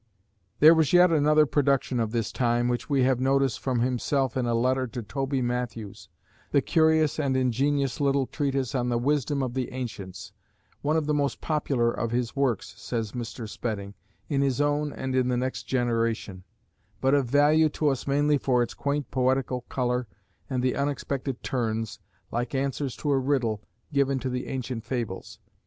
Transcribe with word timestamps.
There 0.61 0.73
was 0.73 0.93
yet 0.93 1.11
another 1.11 1.45
production 1.45 1.99
of 1.99 2.09
this 2.11 2.31
time, 2.31 2.65
of 2.65 2.69
which 2.71 2.89
we 2.89 3.03
have 3.03 3.19
a 3.19 3.23
notice 3.23 3.55
from 3.55 3.81
himself 3.81 4.35
in 4.35 4.47
a 4.47 4.55
letter 4.55 4.87
to 4.87 5.03
Toby 5.03 5.43
Matthews, 5.43 6.09
the 6.51 6.59
curious 6.59 7.19
and 7.19 7.37
ingenious 7.37 8.01
little 8.01 8.25
treatise 8.25 8.73
on 8.73 8.89
the 8.89 8.97
Wisdom 8.97 9.43
of 9.43 9.53
the 9.53 9.71
Ancients, 9.71 10.31
"one 10.81 10.97
of 10.97 11.05
the 11.05 11.13
most 11.13 11.39
popular 11.39 11.91
of 11.91 12.09
his 12.09 12.35
works," 12.35 12.73
says 12.81 13.11
Mr. 13.11 13.47
Spedding, 13.47 13.93
"in 14.27 14.41
his 14.41 14.59
own 14.59 14.91
and 14.91 15.13
in 15.15 15.27
the 15.27 15.37
next 15.37 15.65
generation," 15.65 16.45
but 16.99 17.13
of 17.13 17.27
value 17.27 17.69
to 17.69 17.89
us 17.89 18.07
mainly 18.07 18.39
for 18.39 18.63
its 18.63 18.73
quaint 18.73 19.11
poetical 19.11 19.61
colour, 19.69 20.07
and 20.49 20.63
the 20.63 20.75
unexpected 20.75 21.43
turns, 21.43 21.99
like 22.31 22.55
answers 22.55 22.95
to 22.95 23.11
a 23.11 23.19
riddle, 23.19 23.61
given 23.93 24.17
to 24.17 24.31
the 24.31 24.47
ancient 24.47 24.83
fables. 24.83 25.37